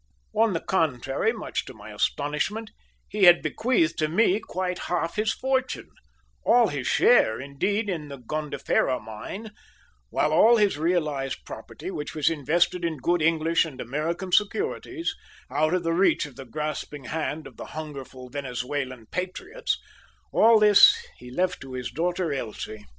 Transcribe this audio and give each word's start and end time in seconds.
On 0.33 0.53
the 0.53 0.59
contrary, 0.59 1.31
much 1.31 1.63
to 1.65 1.75
my 1.75 1.93
astonishment, 1.93 2.71
he 3.07 3.25
had 3.25 3.43
bequeathed 3.43 3.99
to 3.99 4.07
me 4.07 4.39
quite 4.39 4.79
half 4.89 5.15
his 5.15 5.31
fortune 5.31 5.91
all 6.43 6.69
his 6.69 6.87
share, 6.87 7.39
indeed, 7.39 7.87
in 7.87 8.07
the 8.07 8.17
Gondifera 8.17 8.99
mine 8.99 9.51
while 10.09 10.33
all 10.33 10.57
his 10.57 10.75
realised 10.79 11.45
property, 11.45 11.91
which 11.91 12.15
was 12.15 12.31
invested 12.31 12.83
in 12.83 12.97
good 12.97 13.21
English 13.21 13.63
and 13.63 13.79
American 13.79 14.31
securities, 14.31 15.13
out 15.51 15.71
of 15.75 15.83
the 15.83 15.93
reach 15.93 16.25
of 16.25 16.35
the 16.35 16.45
grasping 16.45 17.03
hand 17.03 17.45
of 17.45 17.57
the 17.57 17.65
hungerful 17.77 18.27
Venezuelan 18.31 19.05
patriots 19.11 19.77
all 20.31 20.57
this 20.57 20.95
he 21.19 21.29
left 21.29 21.61
to 21.61 21.73
his 21.73 21.91
daughter 21.91 22.33
Elsie. 22.33 22.83